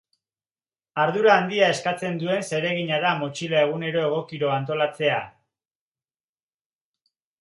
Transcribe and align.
Ardura 1.01 1.33
handia 1.41 1.67
eskatzen 1.73 2.17
duen 2.23 2.41
zeregina 2.47 2.99
da 3.03 3.11
motxila 3.19 3.61
egunero 3.67 4.01
egokiro 4.07 4.49
antolatzea. 4.55 5.21